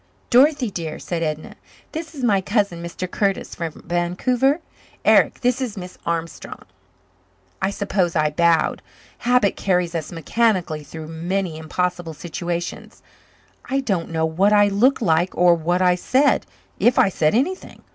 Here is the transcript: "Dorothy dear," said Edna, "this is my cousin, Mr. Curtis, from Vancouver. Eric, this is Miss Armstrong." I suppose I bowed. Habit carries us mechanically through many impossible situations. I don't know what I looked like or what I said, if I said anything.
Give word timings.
"Dorothy 0.31 0.71
dear," 0.71 0.97
said 0.97 1.21
Edna, 1.21 1.53
"this 1.91 2.15
is 2.15 2.23
my 2.23 2.41
cousin, 2.41 2.81
Mr. 2.81 3.05
Curtis, 3.11 3.53
from 3.53 3.83
Vancouver. 3.85 4.59
Eric, 5.05 5.41
this 5.41 5.61
is 5.61 5.77
Miss 5.77 5.99
Armstrong." 6.07 6.63
I 7.61 7.69
suppose 7.69 8.15
I 8.15 8.31
bowed. 8.31 8.81
Habit 9.19 9.55
carries 9.55 9.93
us 9.93 10.11
mechanically 10.11 10.83
through 10.83 11.07
many 11.07 11.55
impossible 11.55 12.15
situations. 12.15 13.03
I 13.65 13.79
don't 13.79 14.09
know 14.09 14.25
what 14.25 14.53
I 14.53 14.69
looked 14.69 15.03
like 15.03 15.37
or 15.37 15.53
what 15.53 15.83
I 15.83 15.93
said, 15.93 16.47
if 16.79 16.97
I 16.97 17.09
said 17.09 17.35
anything. 17.35 17.83